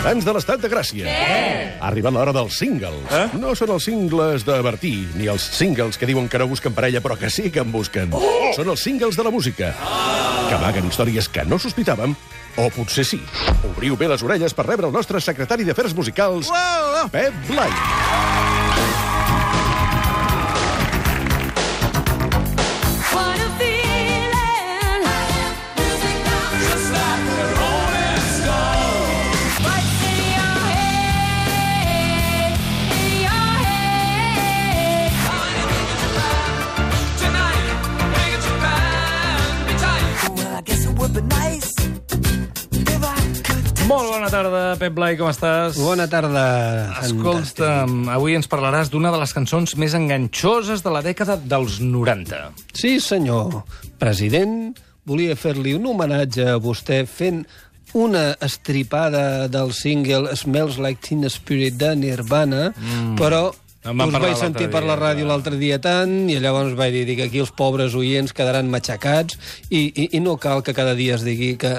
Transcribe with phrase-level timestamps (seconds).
[0.00, 1.04] ciutadans de l'estat de Gràcia.
[1.04, 1.72] Què?
[1.76, 3.02] Ha arribat l'hora dels singles.
[3.12, 3.36] Eh?
[3.36, 7.02] No són els singles de Bertí, ni els singles que diuen que no busquen parella,
[7.04, 8.08] però que sí que en busquen.
[8.16, 8.48] Oh!
[8.56, 9.74] Són els singles de la música,
[10.48, 12.16] que amaguen històries que no sospitàvem,
[12.56, 13.20] o potser sí.
[13.74, 16.48] Obriu bé les orelles per rebre el nostre secretari d'Afers Musicals,
[17.12, 17.68] Pep Blai.
[17.68, 18.29] What
[44.10, 45.78] bona tarda, Pep Blai, com estàs?
[45.78, 46.42] Bona tarda.
[47.04, 52.40] Escolta'm, avui ens parlaràs d'una de les cançons més enganxoses de la dècada dels 90.
[52.74, 53.60] Sí, senyor.
[54.02, 54.72] President,
[55.06, 57.44] volia fer-li un homenatge a vostè fent
[57.94, 63.14] una estripada del single Smells Like Teen Spirit de Nirvana, mm.
[63.18, 63.48] però
[63.80, 66.92] En us parlar vaig sentir dia, per la ràdio l'altre dia tant, i llavors vaig
[66.92, 69.38] dir que aquí els pobres oients quedaran matxacats,
[69.72, 71.70] i, i, i no cal que cada dia es digui que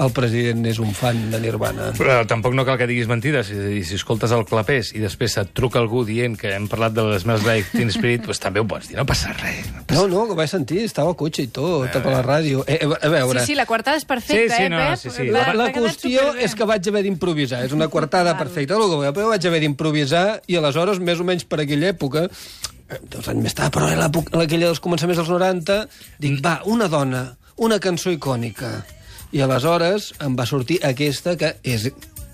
[0.00, 1.90] el president és un fan de Nirvana.
[1.98, 3.50] Però tampoc no cal que diguis mentides.
[3.52, 6.64] És a dir, si escoltes el clapés i després et truca algú dient que hem
[6.70, 9.68] parlat de les Smells Like Teen Spirit, doncs també ho pots dir, no passa res.
[9.74, 10.00] No passa...
[10.00, 12.64] No, no, que ho vaig sentir, estava al cotxe i tot, per la ràdio.
[12.64, 13.44] Eh, eh, a veure...
[13.44, 15.02] Sí, sí, la quartada és perfecta, Sí, sí, eh, no, Pep?
[15.04, 15.28] sí, sí.
[15.28, 17.66] La, la qüestió és que vaig haver d'improvisar.
[17.68, 21.90] És una quartada perfecta, però vaig haver d'improvisar i aleshores, més o menys per aquella
[21.92, 25.82] època, eh, dos anys més tard, però a l'època- a aquella dels començaments dels 90,
[26.22, 27.24] dic, va, una dona,
[27.56, 28.84] una cançó icònica.
[29.32, 31.90] I aleshores em va sortir aquesta que és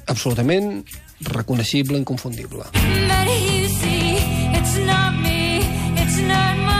[0.06, 0.84] absolutament
[1.20, 2.64] reconeixible, inconfundible.
[2.72, 4.17] But you see,
[4.56, 5.61] it's not me,
[6.00, 6.77] it's not my.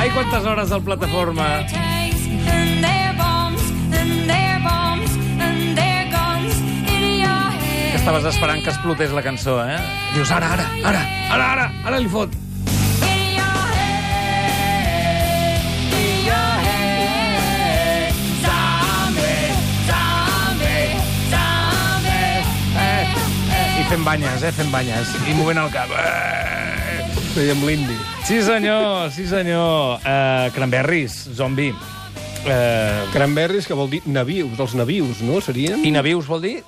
[0.00, 1.89] Ai, quantes hores al plataforma.
[8.10, 9.76] Estaves esperant que explotés la cançó, eh?
[10.16, 12.32] Dius, ara, ara, ara, ara, ara, ara li fot.
[23.78, 24.50] I fent banyes, eh?
[24.58, 25.14] Fent banyes.
[25.30, 25.94] I movent el cap.
[25.94, 27.06] Eh.
[27.36, 27.94] Fèiem l'indi.
[28.26, 30.02] Sí, senyor, sí, senyor.
[30.02, 31.70] Uh, Cranberries, zombi.
[32.42, 35.38] Uh, Cranberries, que vol dir navius, dels navius, no?
[35.38, 35.86] Serien?
[35.86, 36.58] I navius vol dir?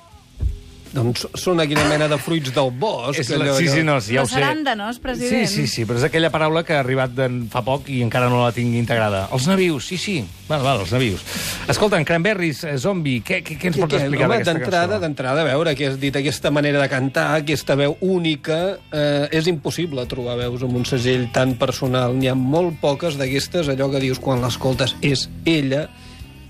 [0.93, 3.17] Doncs són aquella mena de fruits del bosc.
[3.19, 4.35] És la, allò- sí, sí, no, sí, ja ho sé.
[4.37, 5.47] saràndanos, president.
[5.47, 8.29] Sí, sí, sí, però és aquella paraula que ha arribat de fa poc i encara
[8.29, 9.25] no la tinc integrada.
[9.33, 10.19] Els navius, sí, sí.
[10.47, 11.23] Val, val, els navius.
[11.67, 15.01] Escolta, en Cranberries, eh, zombi, què, què, què ens pots explicar d'aquesta d'entrada, cançó?
[15.07, 19.47] d'entrada, a veure, que has dit aquesta manera de cantar, aquesta veu única, eh, és
[19.47, 22.13] impossible trobar veus amb un segell tan personal.
[22.13, 25.87] N'hi ha molt poques d'aquestes, allò que dius quan l'escoltes és ella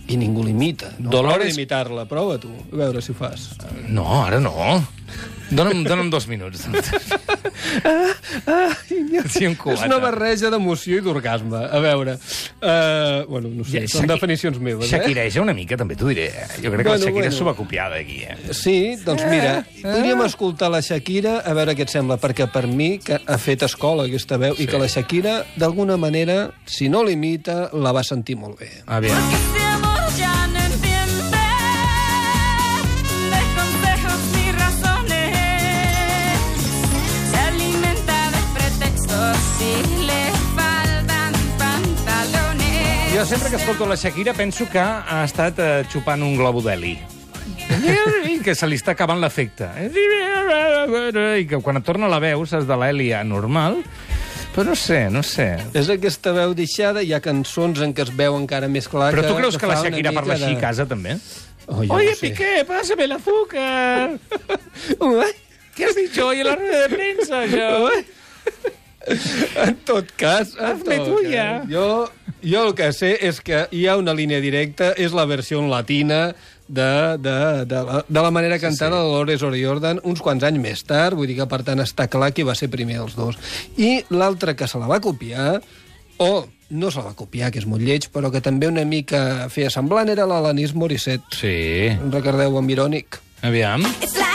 [0.08, 0.94] i ningú l'imita.
[1.00, 1.10] No?
[1.10, 3.52] Dolores- Prova d'imitar-la, prova tu, a veure si ho fas.
[3.88, 4.84] No, ara no.
[5.54, 6.64] Dona'm, dona'm dos minuts.
[9.30, 9.82] Sí, un cubata.
[9.82, 11.60] És una barreja d'emoció i d'orgasme.
[11.70, 14.98] A veure, uh, bueno, no sé, Ja, són definicions meves, eh?
[14.98, 16.30] Shakireja una mica, també t'ho diré.
[16.58, 17.36] Jo crec que Bueno, la Shakira bueno.
[17.38, 18.38] s'ho va copiar d'aquí, eh?
[18.54, 22.98] Sí, doncs mira, podríem escoltar la Shakira a veure què et sembla, perquè per mi
[23.04, 27.70] que ha fet escola aquesta veu i que la Shakira, d'alguna manera, si no l'imita,
[27.74, 28.72] la va sentir molt bé.
[28.88, 29.18] Aviam.
[29.18, 29.73] Este
[43.24, 46.98] Jo sempre que escolto la Shakira penso que ha estat eh, xupant un globo d'heli.
[48.28, 49.70] I que se li està acabant l'efecte.
[49.88, 53.80] I que quan et torna la veu, saps, de l'heli normal,
[54.52, 55.54] però no sé, no sé.
[55.72, 59.24] És aquesta veu deixada, hi ha cançons en què es veu encara més clar Però
[59.24, 61.16] tu creus que la fa una Shakira parla així de- a casa, també?
[61.68, 62.28] Oh, jo Oye, no sé.
[62.28, 64.20] Piqué, pásame el azúcar.
[65.78, 67.88] ¿Qué has dicho hoy en la rueda de prensa, yo?
[69.66, 70.54] En tot cas...
[70.58, 71.46] en Hazme tot tuya.
[71.62, 71.86] cas, Jo,
[72.44, 75.70] jo el que sé és que hi ha una línia directa, és la versió en
[75.72, 76.34] latina
[76.68, 79.06] de, de, de, la, de la manera cantada sí, sí.
[79.06, 82.32] de Lores O'Riordan uns quants anys més tard, vull dir que per tant està clar
[82.34, 83.40] qui va ser primer dels dos.
[83.78, 85.60] I l'altre que se la va copiar,
[86.24, 86.32] o
[86.74, 89.70] no se la va copiar, que és molt lleig, però que també una mica feia
[89.74, 91.36] semblant, era l'Alanis Morissette.
[91.38, 91.58] Sí.
[92.10, 93.20] Recordeu amb Irònic?
[93.44, 93.84] Aviam.
[94.02, 94.33] It's like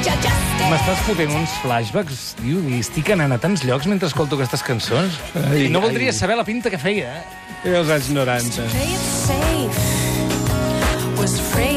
[0.00, 5.18] m'estàs fotent uns flashbacks, tio, i estic anant a tants llocs mentre escolto aquestes cançons.
[5.36, 6.16] Ai, I no voldria ai.
[6.16, 7.68] saber la pinta que feia, eh?
[7.68, 8.70] I els anys 90.
[8.72, 9.84] Play it safe.
[11.20, 11.69] Was afraid.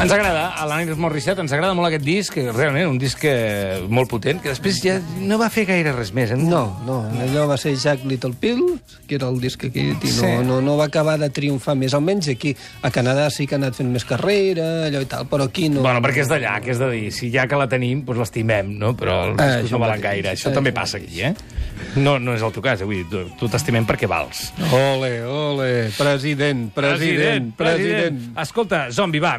[0.00, 3.82] Ens agrada, a l'Anis Morissette, ens agrada molt aquest disc, que realment un disc eh,
[3.92, 6.30] molt potent, que després ja no va fer gaire res més.
[6.32, 6.38] Eh?
[6.40, 8.62] No, no, allò va ser Jack Little Pill,
[9.06, 10.30] que era el disc aquest, i no, Sí.
[10.48, 11.92] no, no va acabar de triomfar més.
[11.92, 15.50] Almenys aquí, a Canadà sí que ha anat fent més carrera, allò i tal, però
[15.50, 15.82] aquí no...
[15.84, 18.72] Bueno, perquè és d'allà, que és de dir, si ja que la tenim, doncs l'estimem,
[18.80, 18.94] no?
[18.96, 20.06] Però els això no valen mateix.
[20.08, 20.32] gaire.
[20.32, 21.34] Això Ah, també passa aquí, eh?
[21.96, 22.88] No, no és el teu cas, eh?
[22.88, 24.48] Vull dir, tu, tu t'estimem perquè vals.
[24.72, 28.18] Ole, ole, president, president, president.
[28.40, 29.36] Escolta, Zombi, va,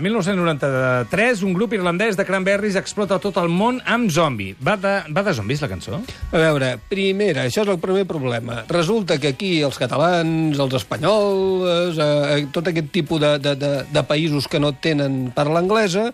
[0.58, 4.52] 1993, un grup irlandès de cranberries explota tot el món amb Zombi.
[4.64, 6.02] Va de, va de zombis, la cançó?
[6.32, 8.62] A veure, primera, això és el primer problema.
[8.72, 14.06] Resulta que aquí els catalans, els espanyols, eh, tot aquest tipus de, de, de, de
[14.08, 16.10] països que no tenen parla anglesa,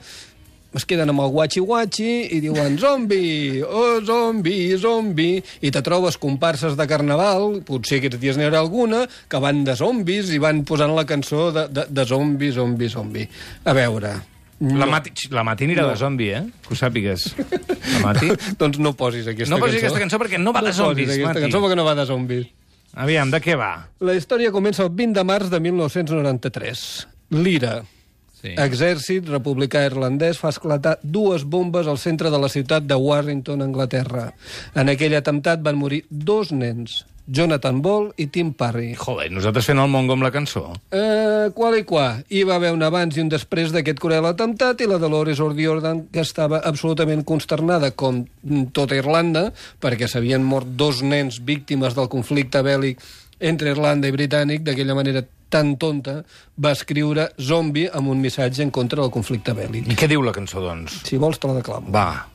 [0.75, 6.75] es queden amb el guachi-guachi i diuen zombi, oh, zombi, zombi, i te trobes comparses
[6.77, 10.93] de carnaval, potser aquests dies n'hi haurà alguna, que van de zombis i van posant
[10.95, 13.27] la cançó de, de, de zombi, zombi, zombi.
[13.65, 14.15] A veure...
[14.59, 15.89] La Mati, la Mati anirà No.
[15.91, 16.39] de zombi, eh?
[16.65, 17.27] Que ho sàpigues.
[17.93, 18.31] La Mati...
[18.59, 19.67] doncs no posis aquesta No cançó.
[19.67, 21.43] posis aquesta cançó perquè no va de posis zombis, aquesta Mati.
[21.45, 22.47] cançó perquè no va de zombis.
[22.97, 23.69] Aviam, de què va?
[24.01, 26.81] La història comença el 20 de març de 1993.
[27.37, 27.75] L'IRA,
[28.37, 28.53] Sí.
[28.61, 34.31] exèrcit republicà irlandès, fa esclatar dues bombes al centre de la ciutat de Warrington, Anglaterra.
[34.77, 38.93] En aquell atemptat van morir dos nens, Jonathan Ball i Tim Parry.
[38.95, 40.63] Joder, nosaltres fent el mongo amb la cançó.
[40.95, 42.21] Eh, qual i qua.
[42.31, 46.05] Hi va haver un abans i un després d'aquest cruel atemptat i la Dolores O'Riordan,
[46.13, 48.23] que estava absolutament consternada, com
[48.71, 49.49] tota Irlanda,
[49.83, 53.03] perquè s'havien mort dos nens víctimes del conflicte bèl·lic
[53.39, 56.21] entre Irlanda i Britànic, d'aquella manera tan tonta,
[56.63, 59.87] va escriure Zombi amb un missatge en contra del conflicte bèl·lic.
[59.91, 61.01] I què diu la cançó, doncs?
[61.07, 61.91] Si vols, te la declamo.
[61.93, 62.27] Va.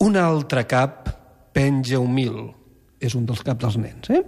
[0.00, 1.10] Un altre cap
[1.56, 2.48] penja humil.
[3.00, 4.20] És un dels caps dels nens, eh?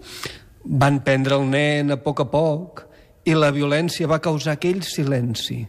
[0.64, 2.86] Van prendre el nen a poc a poc
[3.28, 5.60] i la violència va causar aquell silenci.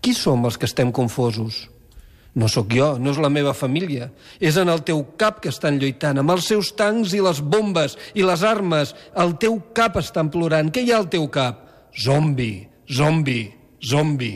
[0.00, 1.64] Qui som els que estem confosos?
[2.36, 4.10] No sóc jo, no és la meva família.
[4.38, 7.96] És en el teu cap que estan lluitant, amb els seus tancs i les bombes
[8.12, 8.92] i les armes.
[9.16, 10.68] El teu cap estan plorant.
[10.68, 11.64] Què hi ha al teu cap?
[11.96, 13.40] Zombi, zombi,
[13.80, 14.34] zombi.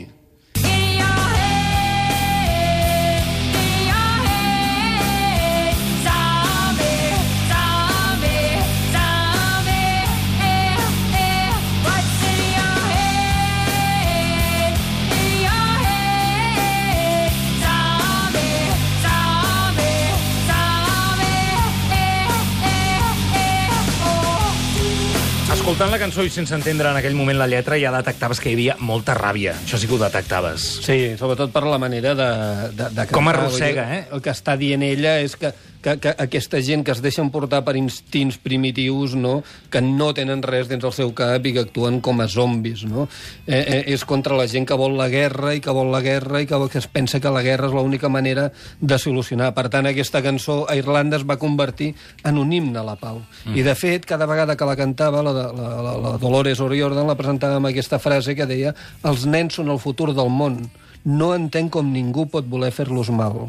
[25.81, 28.53] Escoltant la cançó i sense entendre en aquell moment la lletra ja detectaves que hi
[28.53, 29.55] havia molta ràbia.
[29.63, 30.67] Això sí que ho detectaves.
[30.85, 32.27] Sí, sobretot per la manera de,
[32.69, 33.15] de, de cantar.
[33.15, 34.03] Com arrossega, eh?
[34.13, 35.49] El que està dient ella és que,
[35.81, 39.41] que, que aquesta gent que es deixen portar per instints primitius, no?
[39.73, 42.85] que no tenen res dins el seu cap i que actuen com a zombis.
[42.87, 43.07] No?
[43.47, 46.41] Eh, eh, és contra la gent que vol la guerra i que vol la guerra
[46.41, 48.49] i que, que es pensa que la guerra és l'única manera
[48.79, 49.51] de solucionar.
[49.57, 51.93] Per tant, aquesta cançó a Irlanda es va convertir
[52.23, 53.21] en un himne a la pau.
[53.45, 53.57] Mm.
[53.57, 57.17] I, de fet, cada vegada que la cantava, la, la, la, la Dolores O'Riordan la
[57.19, 58.75] presentava amb aquesta frase que deia
[59.07, 60.61] els nens són el futur del món.
[61.05, 63.47] No entenc com ningú pot voler fer-los mal.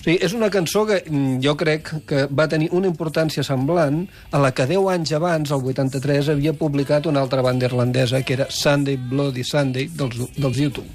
[0.00, 4.06] O sigui, és una cançó que mm, jo crec que va tenir una importància semblant
[4.32, 8.38] a la que 10 anys abans, el 83, havia publicat una altra banda irlandesa, que
[8.38, 10.88] era Sunday Bloody Sunday, dels, dels YouTube.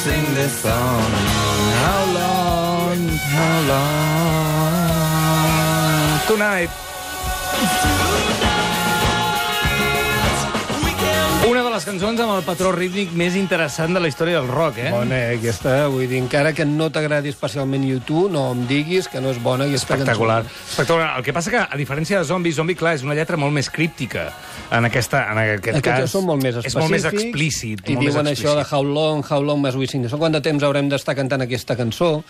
[0.00, 1.12] sing this song?
[1.82, 3.08] How long?
[3.36, 3.99] How long?
[6.30, 6.70] Tonight.
[11.50, 14.78] Una de les cançons amb el patró rítmic més interessant de la història del rock,
[14.78, 14.92] eh?
[14.94, 19.18] Bona, eh, aquesta, vull dir, encara que no t'agradi especialment YouTube, no em diguis que
[19.24, 20.44] no és bona aquesta Espectacular.
[20.44, 20.62] cançó.
[20.70, 21.08] Espectacular.
[21.18, 23.66] El que passa que, a diferència de Zombie, Zombie, clar, és una lletra molt més
[23.70, 24.28] críptica.
[24.70, 26.10] En, aquesta, en aquest Aquests cas...
[26.14, 26.80] són molt més És específics.
[26.84, 27.82] molt més explícit.
[27.90, 28.72] I molt diuen més això de explícit.
[28.78, 30.06] how long, how long must we sing?
[30.06, 32.22] Quant de temps haurem d'estar cantant aquesta cançó?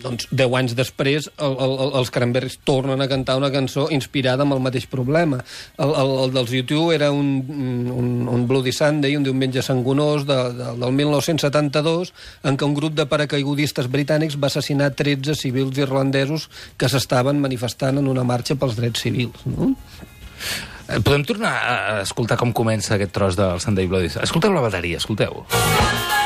[0.00, 4.46] Doncs 10 anys després el, el, el, els Cranberries tornen a cantar una cançó inspirada
[4.46, 5.40] amb el mateix problema.
[5.78, 10.38] El, el, el dels YouTube era un, un, un Bloody Sunday, un diumenge sangonós de,
[10.56, 12.14] de, del 1972,
[12.44, 16.48] en què un grup de paracaigudistes britànics va assassinar 13 civils irlandesos
[16.80, 19.46] que s'estaven manifestant en una marxa pels drets civils.
[19.50, 19.74] No?
[20.88, 24.10] Eh, Podem tornar a escoltar com comença aquest tros del Sunday Bloody?
[24.24, 25.44] Escolteu la bateria, escolteu.
[25.50, 26.19] Sunday,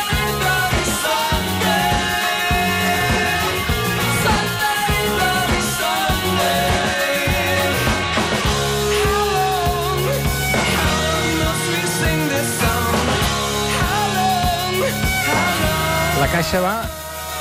[16.34, 16.74] caixa va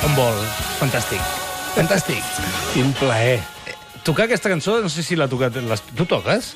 [0.06, 0.36] on vol.
[0.78, 1.22] Fantàstic.
[1.74, 2.22] Fantàstic.
[2.76, 3.40] Quin plaer.
[4.06, 5.56] Tocar aquesta cançó, no sé si l'ha tocat...
[5.66, 5.82] Les...
[5.98, 6.52] Tu toques?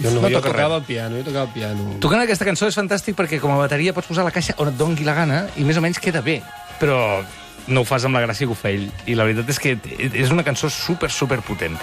[0.00, 0.80] Jo no, no jo toca tocava res.
[0.80, 1.86] el piano, jo tocava el piano.
[2.02, 4.80] Tocant aquesta cançó és fantàstic perquè com a bateria pots posar la caixa on et
[4.80, 6.40] dongui la gana i més o menys queda bé.
[6.80, 6.98] Però
[7.68, 8.86] no ho fas amb la gràcia que ho fa ell.
[9.06, 9.74] I la veritat és que
[10.06, 11.76] és una cançó super, super potent.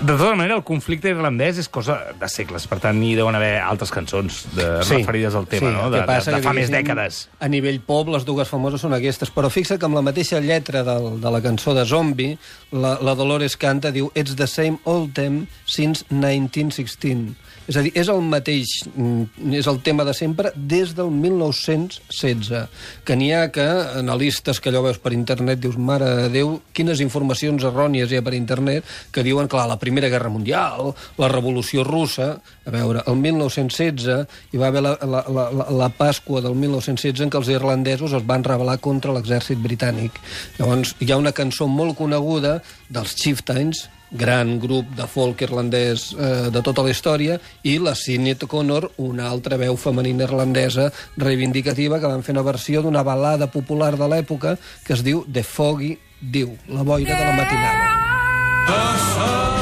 [0.00, 3.56] De tota manera, el conflicte irlandès és cosa de segles, per tant, hi deuen haver
[3.62, 5.88] altres cançons de, sí, referides al tema, sí, no?
[5.94, 7.24] De, passa de, de fa més dècades.
[7.40, 10.84] A nivell pop, les dues famoses són aquestes, però fixa't que amb la mateixa lletra
[10.86, 12.38] del, de la cançó de Zombie,
[12.72, 17.47] la, la Dolores canta, diu It's the same old theme since 1916.
[17.68, 22.68] És a dir, és el mateix, mm, és el tema de sempre des del 1916,
[23.04, 23.66] que n'hi ha que
[24.00, 28.22] analistes que allò veus per internet, dius, mare de Déu, quines informacions errònies hi ha
[28.24, 32.30] per internet, que diuen, clar, la Primera Guerra Mundial, la Revolució Russa,
[32.64, 34.08] a veure, el 1916
[34.52, 38.24] hi va haver la, la, la, la- Pasqua del 1916 en què els irlandesos es
[38.28, 40.12] van rebel·lar contra l'exèrcit britànic.
[40.58, 42.58] Llavors, hi ha una cançó molt coneguda
[42.88, 48.44] dels Chieftains, gran grup de folk irlandès eh, de tota la història, i la Sinead
[48.46, 53.94] O'Connor, una altra veu femenina irlandesa reivindicativa que van fer una versió d'una balada popular
[53.96, 57.94] de l'època que es diu The Foggy Dew, la boira de la matinada.
[58.68, 59.57] Lines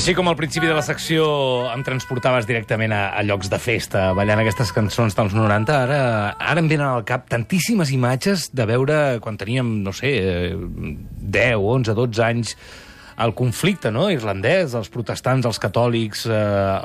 [0.00, 1.24] així com al principi de la secció
[1.68, 5.98] em transportaves directament a, a llocs de festa, ballant aquestes cançons dels 90, ara,
[6.40, 10.54] ara em venen al cap tantíssimes imatges de veure quan teníem, no sé, eh,
[11.36, 12.54] 10, 11, 12 anys,
[13.20, 14.06] el conflicte no?
[14.08, 16.40] irlandès, els protestants, els catòlics, eh,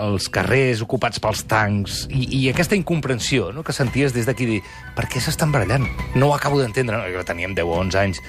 [0.09, 3.63] els carrers ocupats pels tancs, i, i aquesta incomprensió no?
[3.63, 4.63] que senties des d'aquí, dir,
[4.99, 5.87] per què s'estan barallant?
[6.19, 7.23] No ho acabo d'entendre, no?
[7.23, 8.25] Teníem 10 o 11 anys,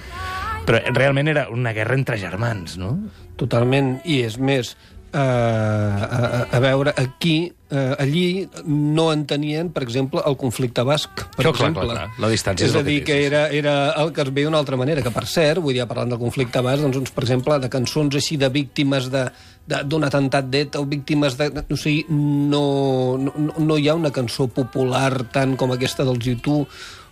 [0.66, 2.96] però realment era una guerra entre germans, no?
[3.38, 4.74] Totalment, i és més,
[5.12, 11.10] eh, a, a, a veure, aquí, eh, allí no entenien, per exemple, el conflicte basc,
[11.14, 11.84] per Clar, clar, exemple.
[11.86, 12.20] clar, clar.
[12.22, 14.48] La distància és és a que dir, que sí, era, era el que es veia
[14.50, 17.24] d'una altra manera, que per cert, vull dir, parlant del conflicte basc, doncs, uns, per
[17.26, 19.28] exemple, de cançons així de víctimes de
[19.66, 21.48] de- d'un atemptat d'ETA o víctimes de...
[21.74, 26.68] O sigui, no, no, no hi ha una cançó popular tant com aquesta dels YouTube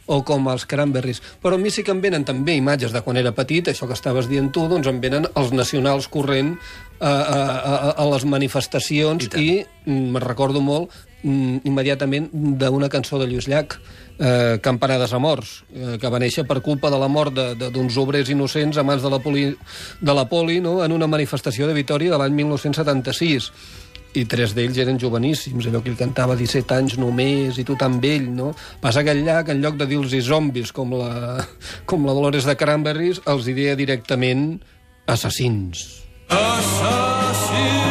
[0.06, 1.22] o com els Cranberries.
[1.42, 3.96] Però a mi sí que em venen també imatges de quan era petit, això que
[3.96, 6.54] estaves dient tu, doncs em venen els nacionals corrent
[7.00, 10.92] a, a, a, a les manifestacions i, mm, me'n recordo molt
[11.22, 13.78] mm, immediatament d'una cançó de Lluís Llach,
[14.18, 18.30] eh, Campanades a morts, eh, que va néixer per culpa de la mort d'uns obrers
[18.30, 19.48] innocents a mans de la poli,
[20.00, 20.82] de la poli no?
[20.84, 23.50] en una manifestació de Vitoria de l'any 1976
[24.14, 27.98] i tres d'ells eren joveníssims, allò que ell cantava 17 anys només, i tu tan
[28.02, 28.52] vell, no?
[28.82, 31.42] Passa que el llac, en lloc de dir-los zombis com la,
[31.90, 34.60] com la Dolores de Cranberries, els hi deia directament
[35.06, 35.86] assassins.
[36.30, 37.83] de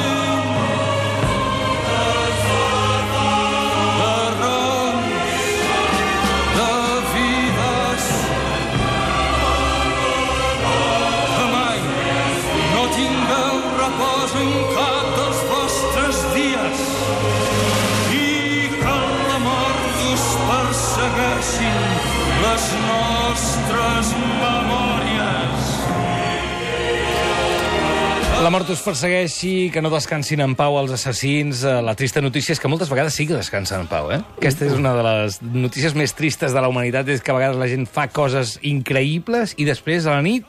[28.43, 31.61] La mort us persegueixi, que no descansin en pau els assassins.
[31.63, 34.19] Eh, La trista notícia és que moltes vegades sí que descansen en pau, eh?
[34.35, 37.55] Aquesta és una de les notícies més tristes de la humanitat, és que a vegades
[37.55, 40.43] la gent fa coses increïbles i després a la nit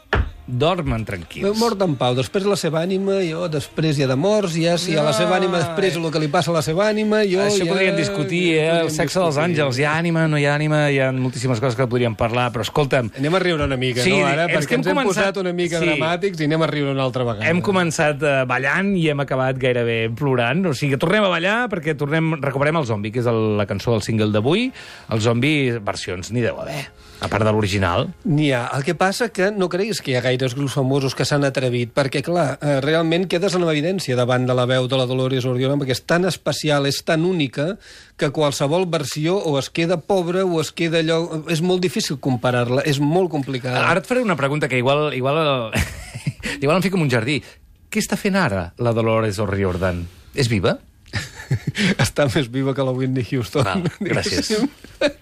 [0.46, 1.56] dormen tranquils.
[1.58, 5.02] Mort en pau, després la seva ànima, jo després ja de morts, ja si a
[5.06, 7.70] la seva ànima després el que li passa a la seva ànima, jo Això ja...
[7.72, 8.66] podríem discutir, eh?
[8.82, 9.78] El sexe dels àngels.
[9.80, 12.66] Hi ha ànima, no hi ha ànima, hi ha moltíssimes coses que podríem parlar, però
[12.66, 14.44] escolta'm, Anem a riure una mica, Sí, no, ara?
[14.50, 15.88] Perquè hem ens hem començat- posat una mica sí.
[15.88, 17.48] dramàtics i anem a riure una altra vegada.
[17.48, 20.66] Hem començat eh, ballant i hem acabat gairebé plorant.
[20.66, 23.64] O sigui, que tornem a ballar perquè tornem, recuperem el zombi, que és el, la
[23.70, 24.68] cançó del single d'avui.
[25.14, 26.84] El zombi, versions, n'hi deu haver,
[27.24, 28.08] a part de l'original.
[28.28, 28.66] N'hi ha.
[28.76, 31.92] El que passa que no creguis que hi ha gaires grups famosos que s'han atrevit,
[31.94, 35.78] perquè, clar, eh, realment quedes en evidència davant de la veu de la Dolores O'Riordan,
[35.80, 37.76] perquè és tan especial, és tan única,
[38.18, 41.44] que qualsevol versió o es queda pobra o es queda allò...
[41.50, 43.86] És molt difícil comparar-la, és molt complicada.
[43.86, 45.70] Ara et faré una pregunta que igual, igual,
[46.60, 47.40] igual em fico en un jardí.
[47.90, 50.02] Què està fent ara la Dolores O'Riordan?
[50.34, 50.78] És viva?
[52.04, 53.64] està més viva que la Whitney Houston.
[53.64, 54.52] Val, gràcies.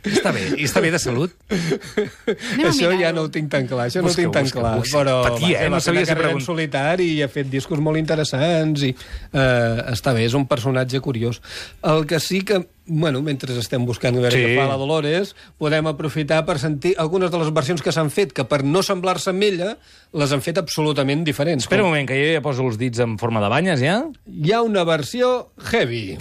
[0.07, 0.43] Està bé.
[0.61, 1.33] I està bé de salut?
[1.51, 4.61] Anem això ja no ho tinc tan clar, això no ho Busca, tinc tan busca,
[4.61, 4.75] clar.
[4.79, 4.99] busca.
[5.01, 5.71] Però Patia, va, eh?
[5.73, 8.85] No fer sabia una si carrera en pregun- solitari i ha fet discos molt interessants
[8.87, 11.41] i eh, està bé, és un personatge curiós.
[11.83, 14.43] El que sí que bueno, mentre estem buscant veure Sí.
[14.45, 18.33] què fa la Dolores, podem aprofitar per sentir algunes de les versions que s'han fet,
[18.33, 19.77] que per no semblar-se amb ella,
[20.13, 21.65] les han fet absolutament diferents.
[21.65, 24.03] Espera un Com- moment, que jo ja poso els dits en forma de banyes, ja.
[24.27, 26.17] Hi ha una versió heavy.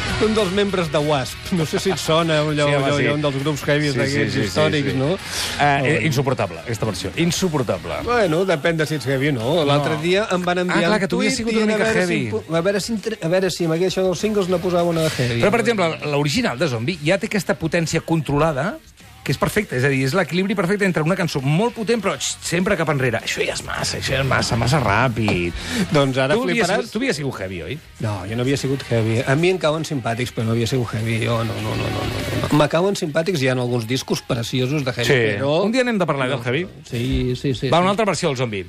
[0.26, 1.52] un dels membres de Wasp.
[1.56, 3.04] No sé si et sona allò, Sí, home, allò, sí.
[3.06, 5.12] allò, un dels grups heavies d'aquests històrics, no?
[5.14, 7.10] Uh, insuportable, aquesta versió.
[7.16, 8.00] Insuportable.
[8.06, 9.64] Bueno, depèn de si ets heavy o no.
[9.68, 10.02] L'altre No.
[10.02, 12.00] dia em van enviar Ah, clar, un que tu tuit sigut una a mica veure
[12.00, 12.20] heavy.
[12.30, 15.10] Si, a, veure si, a veure si amb això dels singles no posava una de
[15.10, 15.40] heavy.
[15.42, 18.78] Però, per exemple, l'original de Zombie ja té aquesta potència controlada
[19.22, 22.16] que és perfecta, és a dir, és l'equilibri perfecte entre una cançó molt potent però
[22.18, 23.20] sempre cap enrere.
[23.22, 25.54] Això ja és massa, això ja és massa, massa ràpid.
[25.94, 26.90] Doncs ara tu, havies, fliparàs...
[26.90, 27.78] tu havies sigut heavy, oi?
[28.02, 29.20] No, jo no havia sigut heavy.
[29.22, 31.20] A mi em cauen simpàtics, però no havia sigut heavy.
[31.22, 32.42] Jo no, no, no, no, no.
[32.42, 32.52] no.
[32.58, 35.58] Me cauen simpàtics, hi ha alguns discos preciosos de heavy, però...
[35.68, 36.66] Un dia anem de parlar del heavy.
[36.90, 37.70] Sí, sí, sí.
[37.70, 37.82] Va, sí.
[37.86, 38.66] una altra versió del Zombie.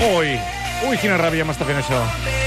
[0.00, 0.36] Ui,
[0.88, 2.39] ui, quina ràbia m'està fent això.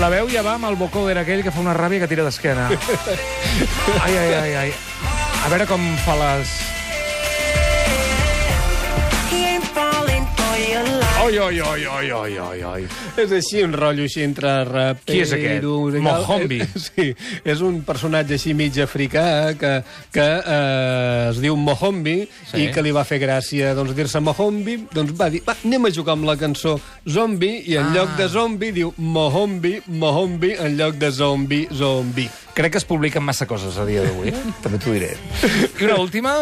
[0.00, 2.70] La veu ja va amb el vocoder aquell que fa una ràbia que tira d'esquena.
[4.04, 4.70] Ai, ai, ai, ai.
[5.44, 6.71] A veure com fa les...
[11.22, 12.80] Oi, oi, oi, oi, oi, oi, oi.
[13.22, 15.04] És així, un rotllo així entre rapero...
[15.06, 15.62] Qui és aquest?
[15.68, 16.02] musical.
[16.02, 16.58] Mohombi.
[16.82, 17.04] Sí,
[17.46, 19.24] és un personatge així mig africà
[19.60, 19.70] que,
[20.10, 22.16] que eh, es diu Mohombi
[22.50, 22.64] Sí.
[22.64, 25.92] i que li va fer gràcia doncs, dir-se Mohombi, doncs va dir, va, anem a
[25.94, 26.74] jugar amb la cançó
[27.06, 27.94] Zombi i en Ah.
[27.94, 32.26] lloc de zombi diu Mohombi, Mohombi, en lloc de zombi, zombi.
[32.54, 34.40] Crec que es publiquen massa coses a dia d'avui, eh?
[34.64, 35.14] també t'ho diré.
[35.80, 36.34] I una última?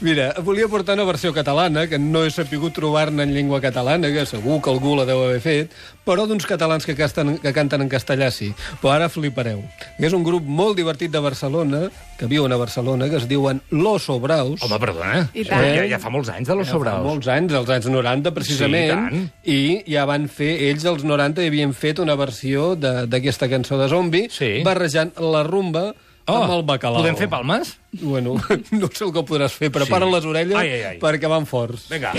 [0.00, 4.22] Mira, volia portar una versió catalana, que no he sapigut trobar-ne en llengua catalana, que
[4.26, 5.74] segur que algú la deu haver fet,
[6.06, 8.52] però d'uns catalans que, casten, que canten en castellà sí.
[8.80, 9.64] Però ara flipareu.
[9.98, 14.06] És un grup molt divertit de Barcelona, que viuen a Barcelona, que es diuen Los
[14.06, 14.62] Sobraus.
[14.62, 15.26] Home, perdona.
[15.34, 15.66] I tant.
[15.74, 17.04] Ja, ja fa molts anys de los Ja fa sobraus.
[17.06, 19.10] molts anys, als anys 90 precisament,
[19.42, 23.06] Sí, i i ja van fer, ells als 90 hi havien fet una versió de-
[23.10, 24.62] d'aquesta cançó de zombi, Sí.
[24.64, 25.94] barrejant la rumba
[26.28, 27.00] Oh, amb el bacalao.
[27.00, 27.70] Podem fer palmes?
[28.02, 28.34] Bueno,
[28.76, 30.12] no sé el que podràs fer, prepara Sí.
[30.12, 30.98] les orelles Ai, ai, ai.
[31.00, 31.86] perquè van forts.
[31.88, 32.10] Vinga.
[32.12, 32.18] Oh,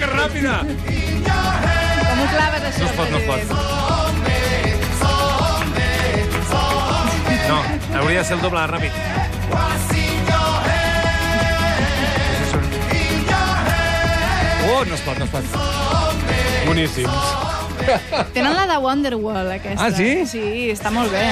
[0.00, 0.54] que ràpida!
[0.64, 3.40] Com ho claves, això, No es pot, no es pot.
[7.50, 7.58] No,
[8.00, 8.92] hauria de ser el doble ràpid.
[14.72, 15.44] Oh, no es pot, no es pot.
[16.66, 17.49] Boníssims.
[18.34, 19.86] Tenen la de Wonderwall, aquesta.
[19.86, 20.26] Ah, sí?
[20.26, 21.22] Sí, està molt bé.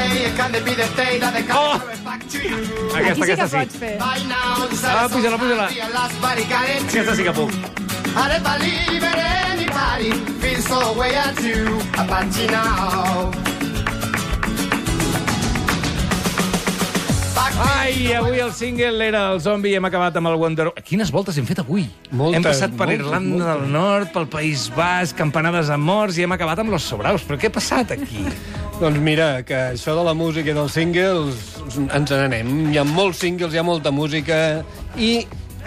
[1.58, 1.74] Oh!
[2.98, 3.78] Aquí Aquesta, sí que aquesta pots sí.
[3.78, 3.96] fer.
[4.94, 5.68] Ah, puja-la, puja-la.
[6.88, 7.52] Aquesta sí que puc.
[17.38, 20.68] Ai, avui el single era el zombi i hem acabat amb el Wonder...
[20.84, 21.84] Quines voltes hem fet avui?
[22.10, 23.62] Moltes, hem passat per moltes, Irlanda moltes.
[23.62, 27.26] del Nord, pel País Basc, campanades a morts i hem acabat amb los sobraus.
[27.28, 28.24] Però què ha passat aquí?
[28.82, 31.44] Doncs mira, que això de la música i dels singles
[31.78, 32.52] ens n'anem.
[32.72, 34.38] Hi ha molts singles, hi ha molta música
[34.98, 35.12] i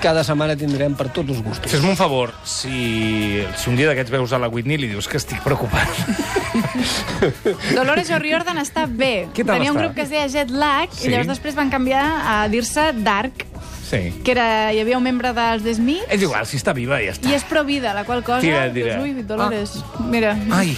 [0.01, 1.69] cada setmana tindrem per tots els gustos.
[1.71, 5.17] Fes-me un favor, si, si un dia d'aquests veus a la Whitney li dius que
[5.21, 5.87] estic preocupat.
[7.77, 9.27] Dolores O'Riordan està bé.
[9.35, 9.85] Què tal Tenia un està?
[9.85, 11.07] grup que es deia Jet Lag Sí.
[11.07, 13.45] i llavors després van canviar a dir-se Dark,
[13.91, 13.99] Sí.
[14.23, 17.11] que era, hi havia un membre dels The Smiths És igual, si està viva ja
[17.11, 17.27] està.
[17.27, 18.39] i és provida, la qual cosa...
[18.39, 18.95] Tira, tira.
[18.95, 19.73] Dius, Ui, Dolores,
[20.07, 20.31] mira.
[20.49, 20.71] Ai,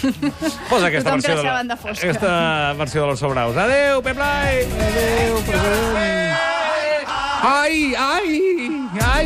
[0.70, 2.10] posa aquesta Tothom versió, de la, banda fosca.
[2.10, 3.56] aquesta versió de los sobraus.
[3.56, 4.66] Adéu, Pep Blai!
[4.66, 6.63] Adéu, present!
[7.46, 8.72] Ai, ai,
[9.04, 9.26] ai!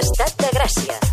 [0.00, 1.09] Estat de Gràcia.